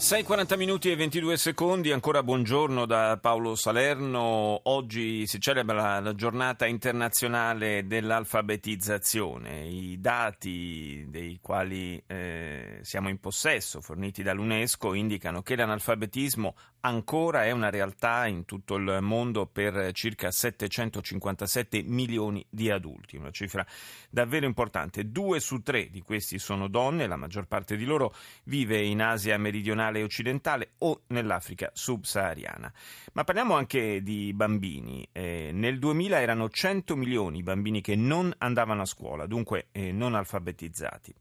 [0.00, 4.58] 6.40 minuti e 22 secondi, ancora buongiorno da Paolo Salerno.
[4.62, 9.66] Oggi si celebra la giornata internazionale dell'alfabetizzazione.
[9.66, 17.50] I dati dei quali eh, siamo in possesso, forniti dall'UNESCO, indicano che l'analfabetismo ancora è
[17.50, 23.66] una realtà in tutto il mondo per circa 757 milioni di adulti, una cifra
[24.08, 25.10] davvero importante.
[25.10, 29.38] Due su tre di questi sono donne, la maggior parte di loro vive in Asia
[29.38, 32.72] meridionale e occidentale o nell'Africa subsahariana.
[33.12, 35.06] Ma parliamo anche di bambini.
[35.12, 39.92] Eh, nel 2000 erano 100 milioni i bambini che non andavano a scuola, dunque eh,
[39.92, 41.14] non alfabetizzati.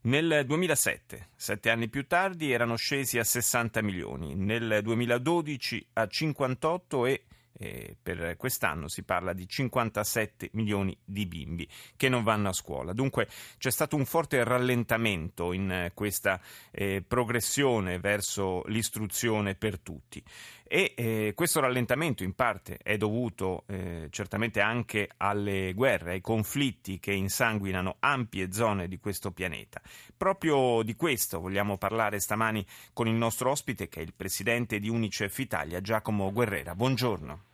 [0.00, 7.06] Nel 2007, sette anni più tardi, erano scesi a 60 milioni, nel 2012 a 58
[7.06, 7.24] e
[7.58, 12.92] eh, per quest'anno si parla di 57 milioni di bimbi che non vanno a scuola.
[12.92, 16.40] Dunque c'è stato un forte rallentamento in questa
[16.70, 20.22] eh, progressione verso l'istruzione per tutti.
[20.68, 27.00] E eh, questo rallentamento in parte è dovuto eh, certamente anche alle guerre, ai conflitti
[27.00, 29.80] che insanguinano ampie zone di questo pianeta.
[30.14, 34.90] Proprio di questo vogliamo parlare stamani con il nostro ospite che è il presidente di
[34.90, 36.74] Unicef Italia, Giacomo Guerrera.
[36.74, 37.46] Buongiorno.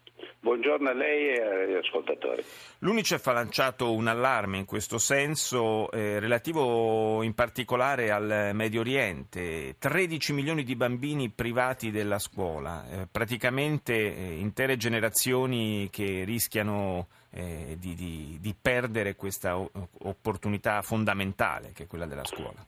[0.44, 2.42] Buongiorno a lei e agli ascoltatori.
[2.80, 9.76] L'Unicef ha lanciato un allarme in questo senso eh, relativo in particolare al Medio Oriente.
[9.78, 17.78] 13 milioni di bambini privati della scuola, eh, praticamente eh, intere generazioni che rischiano eh,
[17.78, 22.62] di, di, di perdere questa opportunità fondamentale che è quella della scuola.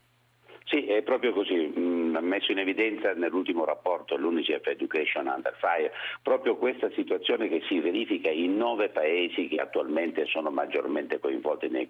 [0.65, 1.73] Sì, è proprio così,
[2.27, 5.93] messo in evidenza nell'ultimo rapporto l'UNICEF Education Under Fire
[6.23, 11.87] proprio questa situazione che si verifica in nove paesi che attualmente sono maggiormente coinvolti nel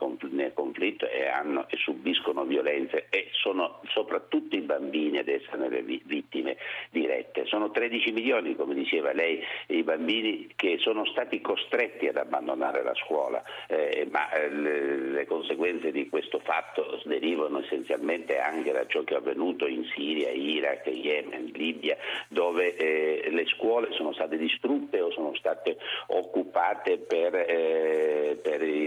[0.55, 6.57] conflitto e, hanno, e subiscono violenze e sono soprattutto i bambini ad essere le vittime
[6.91, 7.47] dirette.
[7.47, 12.95] Sono 13 milioni, come diceva lei, i bambini che sono stati costretti ad abbandonare la
[12.95, 18.87] scuola, eh, ma eh, le, le conseguenze di questo fatto derivano essenzialmente anche anche da
[18.87, 21.97] ciò che è avvenuto in Siria, Iraq, Yemen, Libia,
[22.29, 25.77] dove eh, le scuole sono state distrutte o sono state
[26.09, 28.26] occupate per, eh,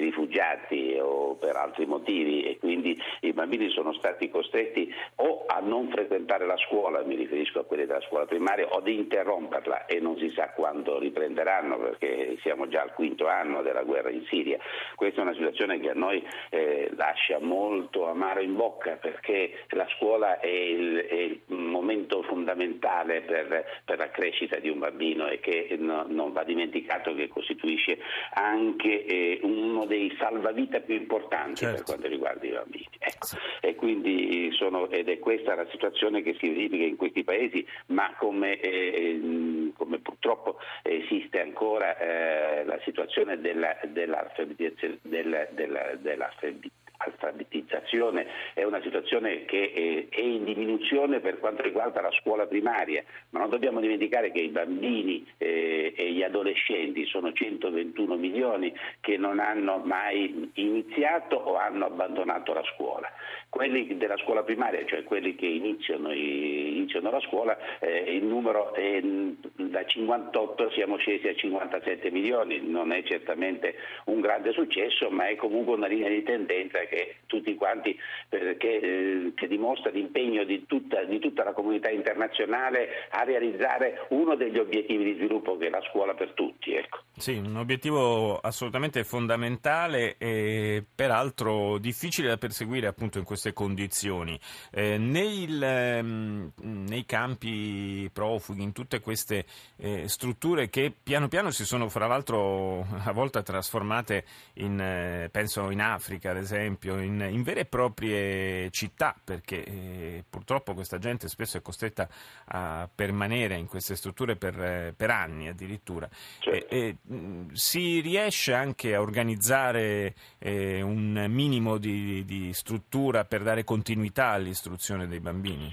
[0.10, 5.90] rifugiati o per altri motivi e quindi i bambini sono stati costretti o a non
[5.90, 10.18] frequentare la scuola, mi riferisco a quelli della scuola primaria, o ad interromperla e non
[10.18, 14.58] si sa quando riprenderanno perché siamo già al quinto anno della guerra in Siria.
[14.96, 19.88] Questa è una situazione che a noi eh, lascia molto amaro in bocca perché la
[19.96, 25.40] scuola è il, è il momento fondamentale per, per, la crescita di un bambino e
[25.40, 28.00] che no, non va dimenticato che costituisce
[28.34, 31.76] anche eh, uno dei salvavita più importanti certo.
[31.76, 32.88] per quanto riguarda i bambini.
[33.00, 33.28] Ecco.
[33.62, 38.14] E quindi sono, ed è questa la situazione che si verifica in questi paesi, ma
[38.18, 48.28] come, eh, come purtroppo esiste ancora eh, la situazione della, dell'alfabetizzazione, della, della, dell'alfabetizzazione alfabetizzazione
[48.54, 53.50] è una situazione che è in diminuzione per quanto riguarda la scuola primaria, ma non
[53.50, 59.78] dobbiamo dimenticare che i bambini eh, e gli adolescenti sono 121 milioni che non hanno
[59.78, 63.10] mai iniziato o hanno abbandonato la scuola.
[63.50, 69.02] Quelli della scuola primaria, cioè quelli che iniziano, iniziano la scuola, eh, il numero è
[69.02, 75.36] da 58 siamo scesi a 57 milioni, non è certamente un grande successo, ma è
[75.36, 81.04] comunque una linea di tendenza che tutti quanti, perché, eh, che dimostra l'impegno di tutta,
[81.04, 85.82] di tutta, la comunità internazionale a realizzare uno degli obiettivi di sviluppo che è la
[85.90, 86.74] scuola per tutti.
[86.74, 87.00] Ecco.
[87.16, 94.38] Sì, un obiettivo assolutamente fondamentale e peraltro difficile da perseguire appunto in queste condizioni.
[94.72, 99.46] Eh, nel, ehm, nei campi profughi, in tutte queste
[99.78, 104.26] eh, strutture che piano piano si sono fra l'altro a volte trasformate
[104.56, 110.24] in, eh, penso in Africa ad esempio, in, in vere e proprie città, perché eh,
[110.30, 112.10] purtroppo questa gente spesso è costretta
[112.48, 116.10] a permanere in queste strutture per, eh, per anni addirittura.
[116.40, 116.76] Certo.
[116.76, 124.30] E, mh, si riesce anche a organizzare un minimo di, di struttura per dare continuità
[124.30, 125.72] all'istruzione dei bambini?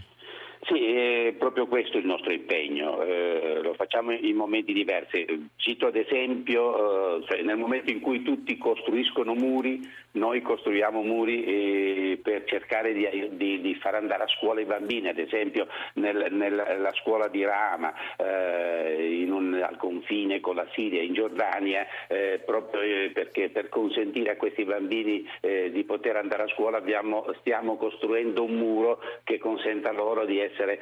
[1.57, 5.49] Proprio questo il nostro impegno, eh, lo facciamo in momenti diversi.
[5.57, 9.81] Cito ad esempio, eh, cioè nel momento in cui tutti costruiscono muri,
[10.13, 15.09] noi costruiamo muri eh, per cercare di, di, di, far andare a scuola i bambini,
[15.09, 21.15] ad esempio nel, nella scuola di Rama, eh, un, al confine con la Siria, in
[21.15, 25.27] Giordania, eh, proprio eh, perché per consentire a questi bambini
[25.71, 30.81] di poter andare a scuola abbiamo, stiamo costruendo un muro che consenta loro di essere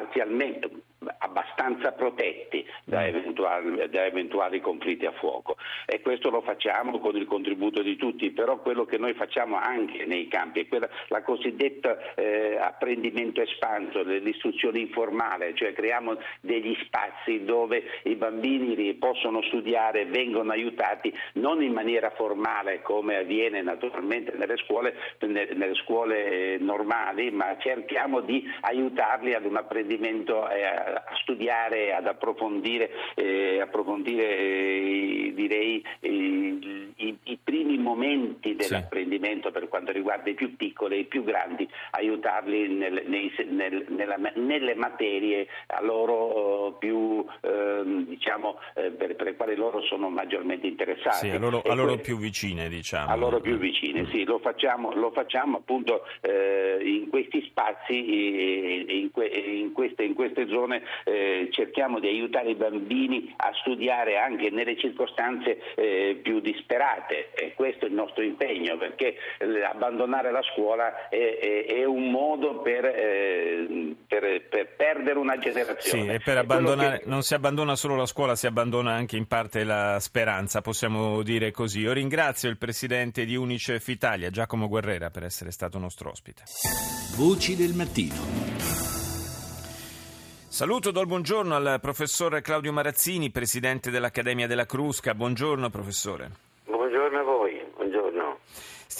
[0.00, 0.70] parzialmente
[1.18, 3.04] abbastanza protetti da mm.
[3.04, 5.56] eventuali, da eventuali, conflitti a fuoco
[5.86, 10.04] e questo lo facciamo con il contributo di tutti, però quello che noi facciamo anche
[10.04, 17.44] nei campi è quella, la cosiddetta eh, apprendimento espanso, l'istruzione informale, cioè creiamo degli spazi
[17.44, 24.56] dove i bambini possono studiare, vengono aiutati non in maniera formale come avviene naturalmente nelle
[24.58, 32.06] scuole, nelle scuole normali, ma cerchiamo di aiutarli ad un apprendimento eh, a studiare, ad
[32.06, 39.52] approfondire, eh, approfondire eh, direi, i, i, i, primi momenti dell'apprendimento sì.
[39.52, 44.16] per quanto riguarda i più piccoli e i più grandi, aiutarli nel, nei, nel, nella,
[44.36, 50.08] nelle materie a loro uh, più, uh, diciamo, uh, per, per, le quali loro sono
[50.10, 51.26] maggiormente interessati.
[51.26, 53.10] Sì, a loro, a loro que- più vicine, diciamo.
[53.10, 59.10] A loro più vicine, sì, lo facciamo, lo facciamo appunto eh, in questi spazi, in,
[59.10, 64.50] que- in, queste, in queste zone eh, cerchiamo di aiutare i bambini a studiare anche
[64.50, 70.42] nelle circostanze eh, più disperate e questo è il nostro impegno perché eh, abbandonare la
[70.42, 76.02] scuola è, è, è un modo per, eh, per, per, perdere una generazione.
[76.02, 77.04] Sì, e per abbandonare, che...
[77.06, 81.50] non si abbandona solo la scuola, si abbandona anche in parte la speranza, possiamo dire
[81.50, 81.80] così.
[81.80, 86.42] Io ringrazio il presidente di Unicef Italia, Giacomo Guerrera, per essere stato nostro ospite.
[87.16, 88.70] Voci del mattino.
[90.52, 95.14] Saluto, do il buongiorno al professor Claudio Marazzini, presidente dell'Accademia della Crusca.
[95.14, 96.30] Buongiorno professore.
[96.66, 98.38] Buongiorno a voi, buongiorno.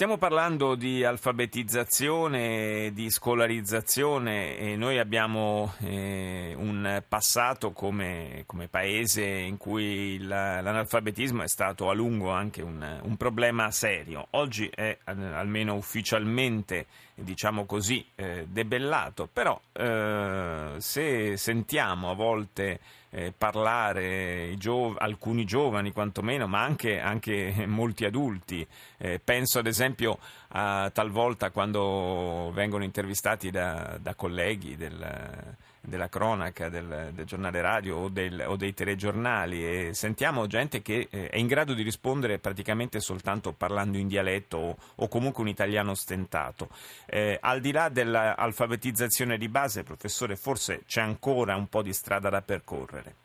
[0.01, 9.23] Stiamo parlando di alfabetizzazione, di scolarizzazione e noi abbiamo eh, un passato come, come, paese
[9.23, 14.25] in cui la, l'analfabetismo è stato a lungo anche un, un problema serio.
[14.31, 22.79] Oggi è almeno ufficialmente diciamo così, eh, debellato, però eh, se sentiamo a volte
[23.11, 28.65] eh, parlare giov- alcuni giovani quantomeno, ma anche, anche molti adulti,
[28.97, 30.17] eh, penso ad esempio
[30.49, 37.97] a talvolta quando vengono intervistati da, da colleghi del della cronaca del, del giornale radio
[37.97, 42.37] o, del, o, dei telegiornali e sentiamo gente che eh, è in grado di rispondere
[42.37, 46.69] praticamente soltanto parlando in dialetto o, o comunque un italiano stentato.
[47.07, 52.29] Eh, al di là dell'alfabetizzazione di base, professore, forse c'è ancora un po' di strada
[52.29, 53.15] da percorrere.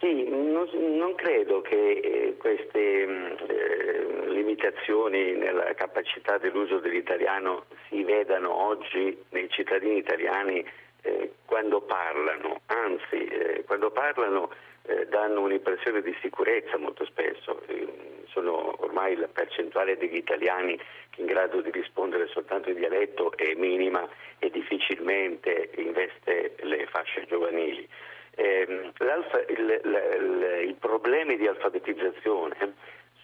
[0.00, 8.02] Sì, non, non credo che eh, queste mm, eh, limitazioni nella capacità dell'uso dell'italiano si
[8.04, 10.64] vedano oggi nei cittadini italiani
[11.06, 14.50] eh, quando parlano, anzi eh, quando parlano
[14.82, 20.78] eh, danno un'impressione di sicurezza molto spesso, eh, sono ormai la percentuale degli italiani
[21.16, 24.06] in grado di rispondere soltanto in dialetto è minima
[24.38, 27.88] e difficilmente investe le fasce giovanili.
[28.34, 32.74] Eh, il, il, i problemi di alfabetizzazione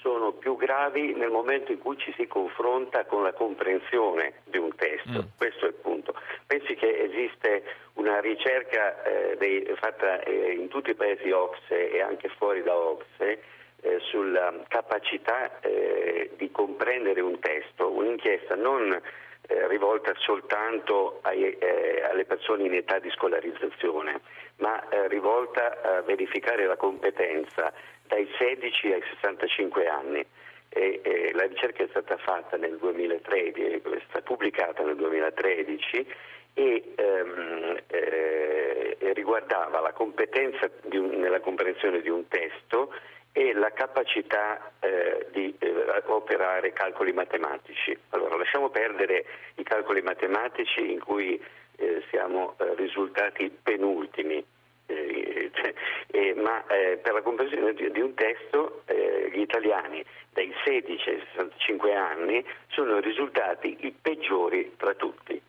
[0.02, 4.74] sono più gravi nel momento in cui ci si confronta con la comprensione di un
[4.74, 5.22] testo.
[5.22, 5.36] Mm.
[5.38, 6.14] Questo è il punto.
[6.46, 7.62] Pensi che esiste
[7.94, 12.76] una ricerca eh, dei, fatta eh, in tutti i paesi OXE e anche fuori da
[12.76, 13.42] OXE
[13.80, 19.00] eh, sulla capacità eh, di comprendere un testo, un'inchiesta non
[19.48, 24.20] eh, rivolta soltanto ai, eh, alle persone in età di scolarizzazione,
[24.56, 27.72] ma rivolta a verificare la competenza
[28.06, 30.24] dai 16 ai 65 anni.
[30.74, 36.06] E, e la ricerca è stata fatta nel 2013, è stata pubblicata nel 2013
[36.54, 42.92] e ehm, eh, riguardava la competenza un, nella comprensione di un testo
[43.32, 45.54] e la capacità eh, di
[45.88, 47.96] eh, operare calcoli matematici.
[48.10, 49.24] Allora, lasciamo perdere
[49.56, 51.42] i calcoli matematici in cui
[51.76, 54.44] eh, siamo eh, risultati penultimi
[54.86, 55.72] eh, cioè,
[56.08, 61.08] eh, ma eh, per la comprensione di, di un testo eh, gli italiani dai 16
[61.08, 65.40] ai 65 anni sono risultati i peggiori tra tutti.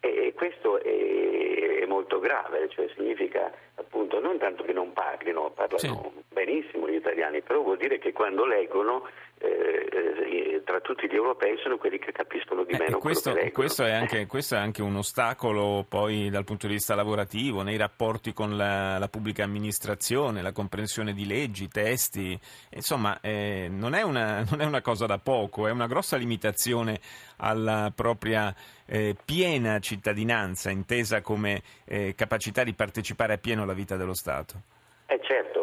[0.00, 5.78] E questo è, è molto grave, cioè significa appunto non tanto che non parlino, parlano
[5.78, 11.14] sì benissimo gli italiani, però vuol dire che quando leggono eh, eh, tra tutti gli
[11.14, 14.54] europei sono quelli che capiscono di eh, meno questo, quello che questo è, anche, questo
[14.54, 19.08] è anche un ostacolo poi dal punto di vista lavorativo, nei rapporti con la, la
[19.08, 22.38] pubblica amministrazione, la comprensione di leggi, testi,
[22.74, 27.00] insomma eh, non, è una, non, è una, cosa da poco, è una grossa limitazione
[27.38, 28.54] alla propria
[28.86, 34.74] eh, piena cittadinanza, intesa come eh, capacità di partecipare appieno alla vita dello Stato.
[35.08, 35.55] Eh certo,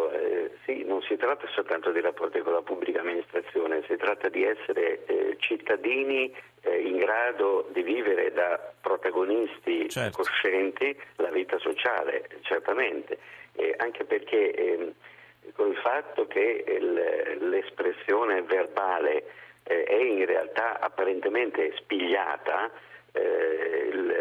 [1.24, 6.82] tratta soltanto di rapporti con la pubblica amministrazione, si tratta di essere eh, cittadini eh,
[6.82, 10.18] in grado di vivere da protagonisti certo.
[10.18, 13.18] coscienti la vita sociale, certamente,
[13.54, 14.94] eh, anche perché ehm,
[15.54, 19.24] col fatto che il, l'espressione verbale
[19.64, 22.70] eh, è in realtà apparentemente spigliata,
[23.14, 24.13] eh, il,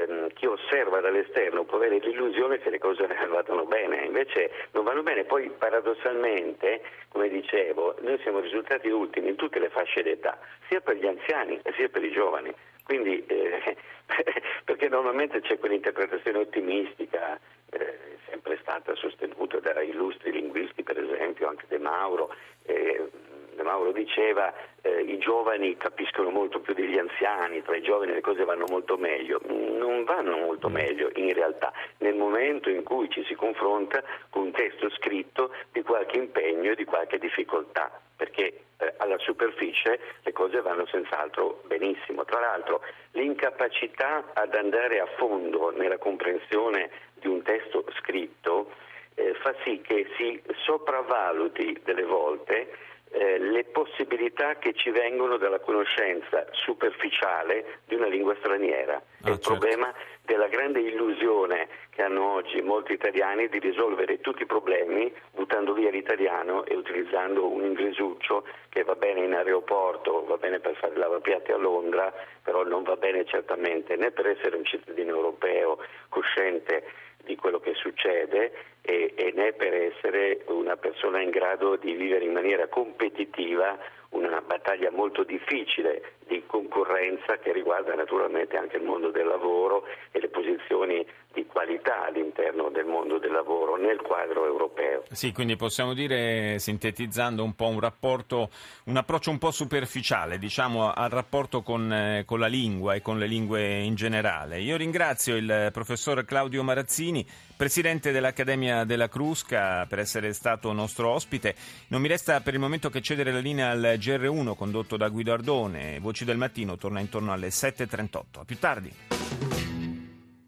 [0.42, 5.22] chi osserva dall'esterno può avere l'illusione che le cose vadano bene, invece non vanno bene.
[5.22, 10.36] Poi paradossalmente, come dicevo, noi siamo risultati ultimi in tutte le fasce d'età,
[10.68, 12.52] sia per gli anziani sia per i giovani.
[12.82, 13.76] Quindi, eh,
[14.64, 17.38] perché normalmente c'è quell'interpretazione ottimistica,
[17.70, 22.34] eh, sempre stata sostenuta da illustri linguisti, per esempio, anche De Mauro.
[22.66, 23.10] Eh,
[23.54, 28.20] De Mauro diceva eh, i giovani capiscono molto più degli anziani, tra i giovani le
[28.20, 29.40] cose vanno molto meglio.
[29.46, 34.52] Non vanno molto meglio in realtà nel momento in cui ci si confronta con un
[34.52, 40.60] testo scritto di qualche impegno e di qualche difficoltà, perché eh, alla superficie le cose
[40.60, 42.24] vanno senz'altro benissimo.
[42.24, 42.82] Tra l'altro
[43.12, 48.70] l'incapacità ad andare a fondo nella comprensione di un testo scritto
[49.14, 55.60] eh, fa sì che si sopravvaluti delle volte eh, le possibilità che ci vengono dalla
[55.60, 58.94] conoscenza superficiale di una lingua straniera.
[58.94, 59.50] Ah, è il certo.
[59.50, 59.92] problema
[60.24, 65.90] della grande illusione che hanno oggi molti italiani di risolvere tutti i problemi buttando via
[65.90, 71.52] l'italiano e utilizzando un inglesuccio che va bene in aeroporto, va bene per fare lavapiatti
[71.52, 75.78] a Londra, però non va bene certamente né per essere un cittadino europeo
[76.08, 76.84] cosciente
[77.24, 78.52] di quello che succede
[78.82, 83.78] e, e né per essere una persona in grado di vivere in maniera competitiva
[84.26, 90.20] una battaglia molto difficile di concorrenza che riguarda naturalmente anche il mondo del lavoro e
[90.20, 95.04] le posizioni di qualità all'interno del mondo del lavoro nel quadro europeo.
[95.10, 98.50] Sì, quindi possiamo dire, sintetizzando un po' un rapporto,
[98.84, 103.18] un approccio un po' superficiale, diciamo, al rapporto con, eh, con la lingua e con
[103.18, 104.60] le lingue in generale.
[104.60, 107.26] Io ringrazio il professor Claudio Marazzini,
[107.56, 111.54] presidente dell'Accademia della Crusca, per essere stato nostro ospite.
[111.88, 115.32] Non mi resta per il momento che cedere la linea al GR1 condotto da Guido
[115.32, 115.98] Ardone.
[116.00, 118.40] Voci del mattino torna intorno alle 7.38.
[118.40, 118.92] A più tardi.